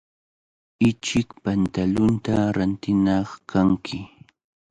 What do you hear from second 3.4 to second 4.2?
kanki.